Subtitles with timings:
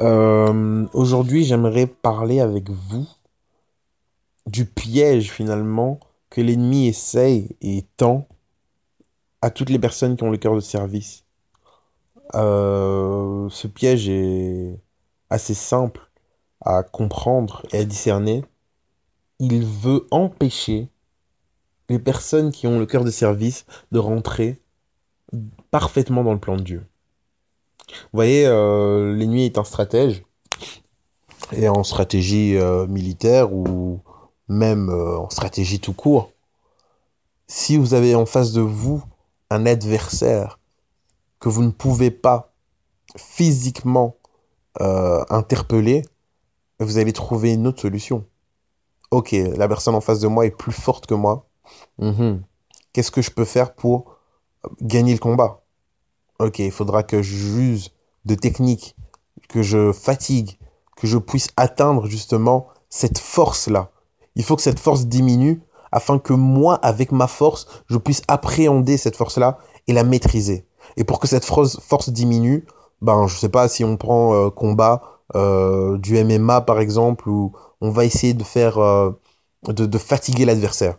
[0.00, 3.06] Euh, Aujourd'hui, j'aimerais parler avec vous
[4.46, 8.26] du piège finalement que l'ennemi essaye et tend
[9.42, 11.24] à toutes les personnes qui ont le cœur de service.
[12.34, 14.78] Euh, ce piège est
[15.30, 16.10] assez simple
[16.60, 18.44] à comprendre et à discerner.
[19.38, 20.88] Il veut empêcher
[21.88, 24.60] les personnes qui ont le cœur de service de rentrer
[25.70, 26.86] parfaitement dans le plan de Dieu.
[27.88, 30.24] Vous voyez, euh, l'ennemi est un stratège,
[31.52, 34.00] et en stratégie euh, militaire ou
[34.48, 36.32] même euh, en stratégie tout court.
[37.46, 39.02] Si vous avez en face de vous
[39.50, 40.58] un adversaire
[41.40, 42.52] que vous ne pouvez pas
[43.16, 44.16] physiquement
[45.30, 46.04] interpeller,
[46.78, 48.24] vous allez trouver une autre solution.
[49.10, 51.48] Ok, la personne en face de moi est plus forte que moi.
[51.98, 52.42] Mhm.
[52.92, 54.16] Qu'est-ce que je peux faire pour
[54.80, 55.64] gagner le combat?
[56.40, 57.90] Ok, il faudra que j'use
[58.24, 58.94] de techniques,
[59.48, 60.56] que je fatigue,
[60.96, 63.90] que je puisse atteindre justement cette force-là.
[64.36, 68.98] Il faut que cette force diminue afin que moi, avec ma force, je puisse appréhender
[68.98, 70.64] cette force-là et la maîtriser.
[70.96, 72.66] Et pour que cette force, diminue,
[73.02, 75.02] ben, je sais pas si on prend euh, combat
[75.34, 79.10] euh, du MMA par exemple, où on va essayer de faire, euh,
[79.66, 80.98] de fatiguer l'adversaire.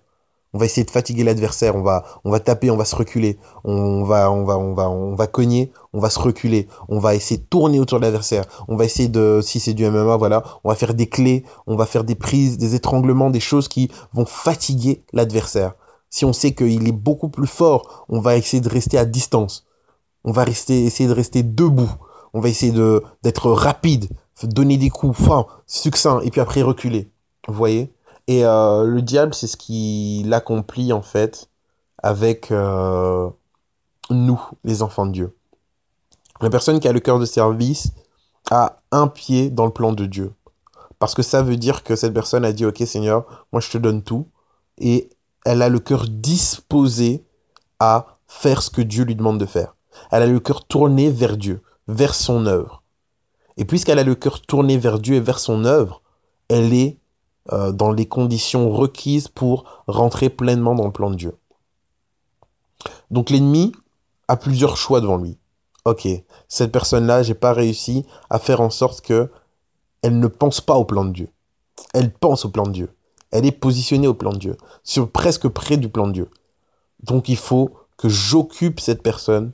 [0.53, 3.37] On va essayer de fatiguer l'adversaire, on va, on va taper, on va se reculer,
[3.63, 7.13] on va, on va, on va, on va cogner, on va se reculer, on va
[7.13, 10.43] essayer de tourner autour de l'adversaire, on va essayer de, si c'est du MMA, voilà,
[10.63, 13.91] on va faire des clés, on va faire des prises, des étranglements, des choses qui
[14.13, 15.73] vont fatiguer l'adversaire.
[16.09, 19.67] Si on sait qu'il est beaucoup plus fort, on va essayer de rester à distance.
[20.23, 21.91] On va rester, essayer de rester debout.
[22.33, 24.09] On va essayer de, d'être rapide,
[24.43, 27.09] donner des coups, fin, succinct, et puis après reculer.
[27.47, 27.91] Vous voyez?
[28.29, 31.49] Et euh, le diable, c'est ce qu'il accomplit en fait
[31.97, 33.27] avec euh,
[34.11, 35.35] nous, les enfants de Dieu.
[36.39, 37.91] La personne qui a le cœur de service
[38.51, 40.31] a un pied dans le plan de Dieu.
[40.99, 43.79] Parce que ça veut dire que cette personne a dit, ok Seigneur, moi je te
[43.79, 44.27] donne tout.
[44.77, 45.09] Et
[45.43, 47.25] elle a le cœur disposé
[47.79, 49.75] à faire ce que Dieu lui demande de faire.
[50.11, 52.83] Elle a le cœur tourné vers Dieu, vers son œuvre.
[53.57, 56.03] Et puisqu'elle a le cœur tourné vers Dieu et vers son œuvre,
[56.47, 56.98] elle est
[57.51, 61.35] euh, dans les conditions requises pour rentrer pleinement dans le plan de Dieu.
[63.11, 63.71] Donc l'ennemi
[64.27, 65.37] a plusieurs choix devant lui.
[65.85, 66.07] Ok,
[66.47, 69.31] cette personne-là, j'ai pas réussi à faire en sorte que
[70.01, 71.29] elle ne pense pas au plan de Dieu.
[71.93, 72.95] Elle pense au plan de Dieu.
[73.31, 76.29] Elle est positionnée au plan de Dieu, sur presque près du plan de Dieu.
[77.03, 79.51] Donc il faut que j'occupe cette personne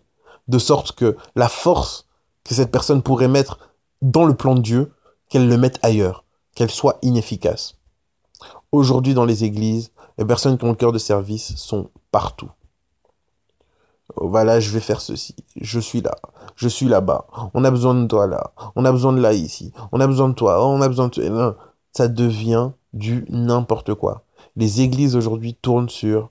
[0.47, 2.05] de sorte que la force
[2.45, 3.59] que cette personne pourrait mettre
[4.01, 4.93] dans le plan de Dieu,
[5.29, 6.23] qu'elle le mette ailleurs,
[6.53, 7.74] qu'elle soit inefficace.
[8.71, 12.49] Aujourd'hui, dans les églises, les personnes qui ont le cœur de service sont partout.
[14.15, 15.35] Voilà, je vais faire ceci.
[15.59, 16.15] Je suis là.
[16.55, 17.27] Je suis là-bas.
[17.53, 18.53] On a besoin de toi là.
[18.75, 19.73] On a besoin de là ici.
[19.91, 20.59] On a besoin de toi.
[20.61, 21.57] Oh, on a besoin de toi.
[21.91, 24.23] Ça devient du n'importe quoi.
[24.55, 26.29] Les églises aujourd'hui tournent sur,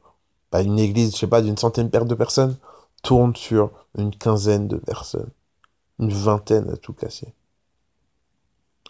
[0.51, 2.57] pas une église, je sais pas, d'une centaine de personnes,
[3.03, 5.31] tournent sur une quinzaine de personnes.
[5.99, 7.35] Une vingtaine à tout casser.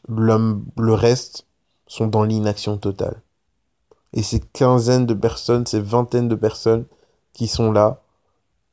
[0.08, 1.46] Le reste
[1.86, 3.20] sont dans l'inaction totale.
[4.14, 6.86] Et ces quinzaines de personnes, ces vingtaines de personnes
[7.32, 8.00] qui sont là,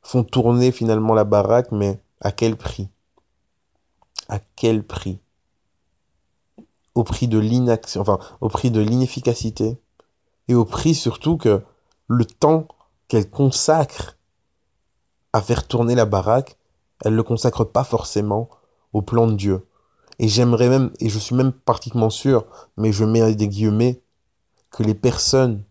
[0.00, 2.88] font tourner finalement la baraque, mais à quel prix?
[4.28, 5.18] À quel prix?
[6.94, 9.78] Au prix de l'inaction, enfin, au prix de l'inefficacité,
[10.48, 11.62] et au prix surtout que
[12.06, 12.68] le temps
[13.08, 14.16] qu'elle consacre
[15.32, 16.56] à faire tourner la baraque,
[17.04, 18.48] elle ne le consacre pas forcément
[18.92, 19.66] au plan de Dieu.
[20.18, 22.46] Et j'aimerais même, et je suis même pratiquement sûr,
[22.76, 24.01] mais je mets des guillemets,
[24.72, 25.62] que les personnes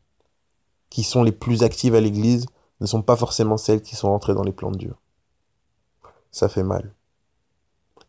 [0.89, 2.45] qui sont les plus actives à l'église
[2.79, 4.95] ne sont pas forcément celles qui sont rentrées dans les plans de Dieu.
[6.31, 6.93] Ça fait mal.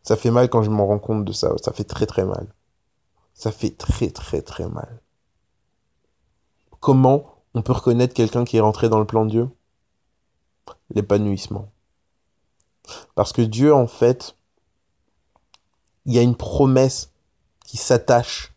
[0.03, 1.53] Ça fait mal quand je m'en rends compte de ça.
[1.61, 2.47] Ça fait très très mal.
[3.33, 5.01] Ça fait très très très mal.
[6.79, 9.49] Comment on peut reconnaître quelqu'un qui est rentré dans le plan de Dieu?
[10.93, 11.71] L'épanouissement.
[13.15, 14.35] Parce que Dieu, en fait,
[16.05, 17.11] il y a une promesse
[17.65, 18.53] qui s'attache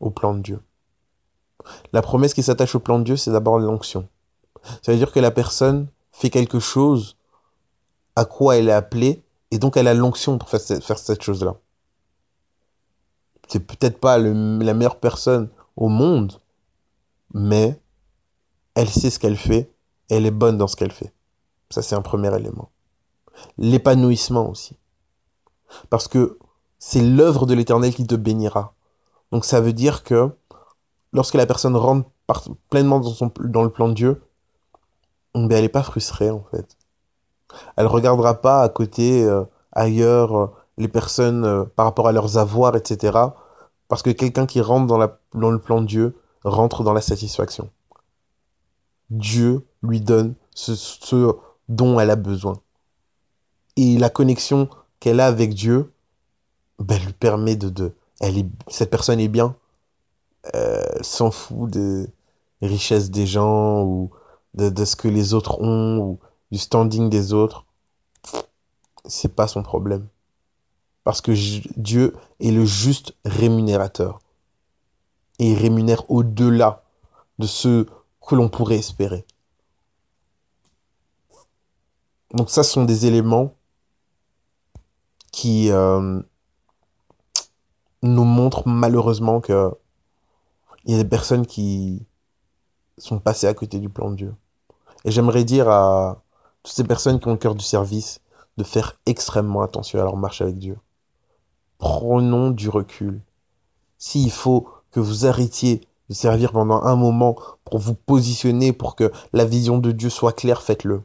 [0.00, 0.62] au plan de Dieu.
[1.92, 4.08] La promesse qui s'attache au plan de Dieu, c'est d'abord l'onction.
[4.82, 7.16] Ça veut dire que la personne fait quelque chose
[8.16, 11.56] à quoi elle est appelée, et donc elle a l'onction pour faire cette, chose-là.
[13.48, 16.40] c'est peut-être pas la meilleure personne au monde,
[17.34, 17.78] mais
[18.74, 19.70] elle sait ce qu'elle fait,
[20.08, 21.12] elle est bonne dans ce qu'elle fait.
[21.70, 22.70] Ça, c'est un premier élément.
[23.56, 24.76] L'épanouissement aussi.
[25.88, 26.38] Parce que
[26.78, 28.74] c'est l'œuvre de l'Éternel qui te bénira.
[29.30, 30.30] Donc ça veut dire que
[31.12, 32.08] lorsque la personne rentre
[32.70, 34.22] pleinement dans, le plan de Dieu,
[35.34, 36.76] ben, elle n'est pas frustrée en fait.
[37.76, 40.46] Elle regardera pas à côté, euh, ailleurs, euh,
[40.78, 43.18] les personnes euh, par rapport à leurs avoirs, etc.
[43.88, 47.70] Parce que quelqu'un qui rentre dans, le plan de Dieu rentre dans la satisfaction.
[49.10, 51.34] Dieu lui donne ce,
[51.68, 52.54] dont elle a besoin.
[53.76, 54.68] Et la connexion
[55.00, 55.92] qu'elle a avec Dieu
[56.78, 57.92] ben, lui permet de...
[58.68, 59.54] cette personne est bien.
[60.54, 62.06] Euh, s'en fout des
[62.62, 64.10] richesses des gens ou
[64.54, 66.18] de, ce que les autres ont ou
[66.50, 67.64] du standing des autres.
[69.04, 70.08] C'est pas son problème.
[71.04, 71.32] Parce que
[71.76, 74.20] Dieu est le juste rémunérateur.
[75.38, 76.84] Et il rémunère au-delà
[77.38, 77.86] de ce
[78.26, 79.24] que l'on pourrait espérer.
[82.34, 83.54] Donc ça, ce sont des éléments
[85.32, 86.20] qui euh,
[88.02, 89.72] nous montrent malheureusement que
[90.84, 92.04] il y a des personnes qui
[92.98, 94.34] sont passées à côté du plan de Dieu.
[95.04, 96.22] Et j'aimerais dire à
[96.62, 98.20] toutes ces personnes qui ont le cœur du service
[98.56, 100.78] de faire extrêmement attention à leur marche avec Dieu.
[101.78, 103.20] Prenons du recul.
[103.98, 109.10] S'il faut que vous arrêtiez de servir pendant un moment pour vous positionner, pour que
[109.32, 111.02] la vision de Dieu soit claire, faites-le.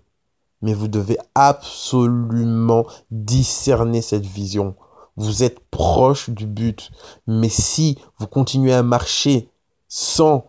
[0.62, 4.76] Mais vous devez absolument discerner cette vision.
[5.16, 6.92] Vous êtes proche du but.
[7.26, 9.50] Mais si vous continuez à marcher
[9.88, 10.46] sans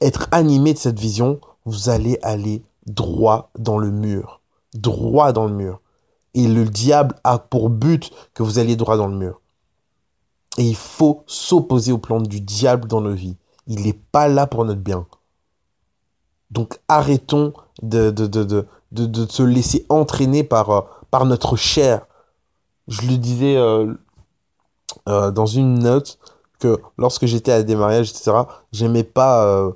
[0.00, 4.40] être animé de cette vision, vous allez aller droit dans le mur.
[4.74, 5.80] Droit dans le mur.
[6.34, 9.40] Et le diable a pour but que vous alliez droit dans le mur.
[10.58, 13.36] Et il faut s'opposer au plan du diable dans nos vies.
[13.66, 15.06] Il n'est pas là pour notre bien.
[16.50, 17.52] Donc arrêtons
[17.82, 20.80] de, de, de, de, se laisser entraîner par, euh,
[21.10, 22.06] par notre chair.
[22.86, 23.94] Je le disais euh,
[25.08, 26.18] euh, dans une note
[26.64, 28.32] que lorsque j'étais à des mariages, etc.,
[28.72, 29.70] j'aimais pas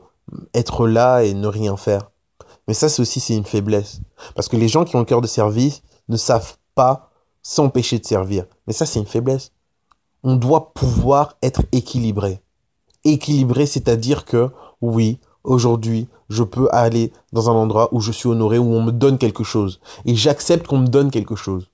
[0.54, 2.10] être là et ne rien faire.
[2.66, 4.00] Mais ça, c'est aussi c'est une faiblesse.
[4.34, 7.10] Parce que les gens qui ont le cœur de service ne savent pas
[7.42, 8.44] s'empêcher de servir.
[8.66, 9.52] Mais ça, c'est une faiblesse.
[10.22, 12.40] On doit pouvoir être équilibré.
[13.04, 14.50] Équilibré, c'est-à-dire que
[14.80, 18.92] oui, aujourd'hui, je peux aller dans un endroit où je suis honoré, où on me
[18.92, 19.80] donne quelque chose.
[20.04, 21.68] Et j'accepte qu'on me donne quelque chose.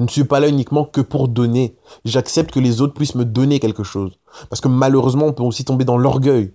[0.00, 1.76] Je ne suis pas là uniquement que pour donner.
[2.06, 4.18] J'accepte que les autres puissent me donner quelque chose.
[4.48, 6.54] Parce que malheureusement, on peut aussi tomber dans l'orgueil.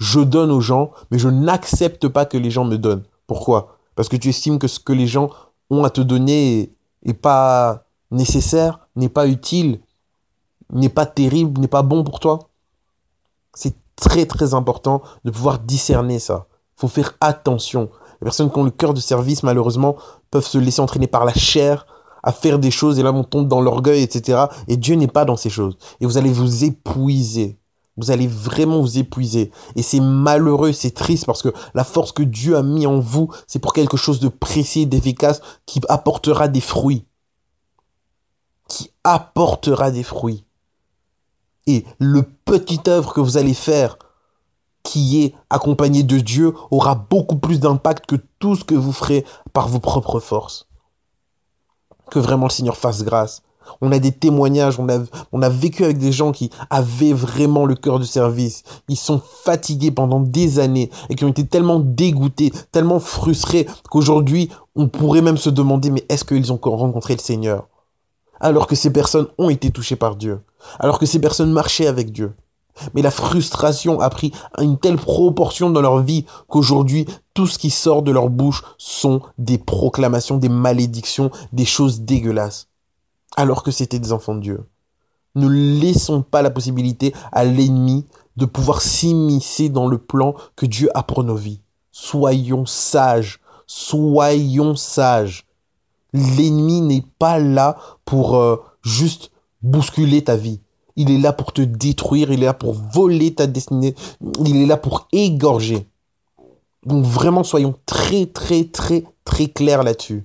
[0.00, 3.04] Je donne aux gens, mais je n'accepte pas que les gens me donnent.
[3.28, 3.76] Pourquoi?
[3.94, 5.30] Parce que tu estimes que ce que les gens
[5.70, 9.78] ont à te donner n'est pas nécessaire, n'est pas utile,
[10.72, 12.50] n'est pas terrible, n'est pas bon pour toi.
[13.54, 16.48] C'est très très important de pouvoir discerner ça.
[16.76, 17.88] Il faut faire attention.
[18.20, 19.94] Les personnes qui ont le cœur de service, malheureusement,
[20.32, 21.86] peuvent se laisser entraîner par la chair
[22.22, 24.46] à faire des choses et là on tombe dans l'orgueil, etc.
[24.68, 25.76] Et Dieu n'est pas dans ces choses.
[26.00, 27.58] Et vous allez vous épuiser.
[27.96, 29.50] Vous allez vraiment vous épuiser.
[29.76, 33.30] Et c'est malheureux, c'est triste parce que la force que Dieu a mis en vous,
[33.46, 37.04] c'est pour quelque chose de précis, d'efficace, qui apportera des fruits.
[38.68, 40.44] Qui apportera des fruits.
[41.66, 43.98] Et le petit œuvre que vous allez faire,
[44.82, 49.26] qui est accompagné de Dieu, aura beaucoup plus d'impact que tout ce que vous ferez
[49.52, 50.69] par vos propres forces.
[52.10, 53.42] Que vraiment le Seigneur fasse grâce.
[53.80, 57.98] On a des témoignages, on a, vécu avec des gens qui avaient vraiment le cœur
[57.98, 58.64] du service.
[58.88, 64.50] Ils sont fatigués pendant des années et qui ont été tellement dégoûtés, tellement frustrés qu'aujourd'hui,
[64.74, 67.68] on pourrait même se demander, mais est-ce qu'ils ont rencontré le Seigneur?
[68.40, 70.40] Alors que ces personnes ont été touchées par Dieu.
[70.78, 72.32] Alors que ces personnes marchaient avec Dieu.
[72.94, 77.70] Mais la frustration a pris une telle proportion dans leur vie qu'aujourd'hui, tout ce qui
[77.70, 82.70] sort de leur bouche sont des proclamations, des malédictions, des choses dégueulasses
[83.36, 84.64] alors que c'était des enfants de Dieu.
[85.34, 88.06] Ne laissons pas la possibilité à l'ennemi
[88.36, 91.60] de pouvoir s'immiscer dans le plan que Dieu a pour nos vies.
[91.92, 95.46] Soyons sages, soyons sages.
[96.12, 99.30] L'ennemi n'est pas là pour euh, juste
[99.62, 100.60] bousculer ta vie.
[101.00, 103.94] Il est là pour te détruire, il est là pour voler ta destinée,
[104.44, 105.86] il est là pour égorger.
[106.84, 110.24] Donc vraiment, soyons très, très, très, très clairs là-dessus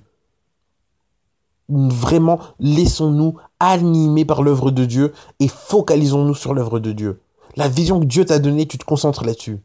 [1.68, 7.20] vraiment laissons-nous animer par l'œuvre de Dieu et focalisons-nous sur l'œuvre de Dieu.
[7.56, 9.58] La vision que Dieu t'a donnée, tu te concentres là-dessus.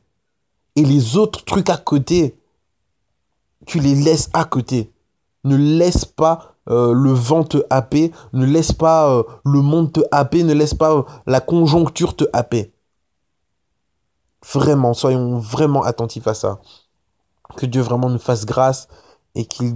[0.75, 2.35] Et les autres trucs à côté,
[3.65, 4.89] tu les laisses à côté.
[5.43, 10.01] Ne laisse pas euh, le vent te happer, ne laisse pas euh, le monde te
[10.11, 12.71] happer, ne laisse pas euh, la conjoncture te happer.
[14.53, 16.59] Vraiment, soyons vraiment attentifs à ça.
[17.57, 18.87] Que Dieu vraiment nous fasse grâce
[19.33, 19.75] et qu'il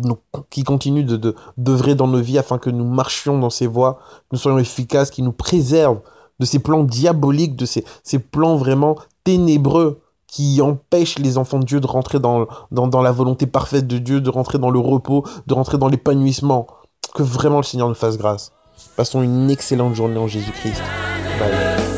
[0.65, 4.39] continue de d'œuvrer dans nos vies afin que nous marchions dans ses voies, que nous
[4.39, 6.01] soyons efficaces, qu'il nous préserve
[6.39, 10.01] de ces plans diaboliques, de ces, ces plans vraiment ténébreux
[10.35, 12.45] qui empêchent les enfants de Dieu de rentrer dans
[13.01, 16.67] la volonté parfaite de Dieu, de rentrer dans le repos, de rentrer dans l'épanouissement.
[17.13, 18.51] Que vraiment le Seigneur nous fasse grâce.
[18.97, 20.81] Passons une excellente journée en Jésus-Christ.
[21.39, 21.94] Bye.